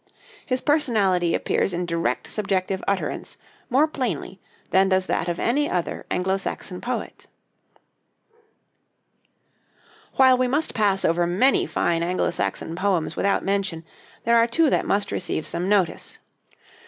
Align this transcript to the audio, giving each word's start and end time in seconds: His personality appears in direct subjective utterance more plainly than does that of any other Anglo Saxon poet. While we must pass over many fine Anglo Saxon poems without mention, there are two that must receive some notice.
His 0.43 0.61
personality 0.61 1.35
appears 1.35 1.75
in 1.75 1.85
direct 1.85 2.27
subjective 2.27 2.83
utterance 2.87 3.37
more 3.69 3.87
plainly 3.87 4.39
than 4.71 4.89
does 4.89 5.05
that 5.05 5.27
of 5.29 5.37
any 5.37 5.69
other 5.69 6.07
Anglo 6.09 6.37
Saxon 6.37 6.81
poet. 6.81 7.27
While 10.15 10.39
we 10.39 10.47
must 10.47 10.73
pass 10.73 11.05
over 11.05 11.27
many 11.27 11.67
fine 11.67 12.01
Anglo 12.01 12.31
Saxon 12.31 12.73
poems 12.75 13.15
without 13.15 13.45
mention, 13.45 13.85
there 14.23 14.37
are 14.37 14.47
two 14.47 14.71
that 14.71 14.87
must 14.87 15.11
receive 15.11 15.45
some 15.45 15.69
notice. 15.69 16.17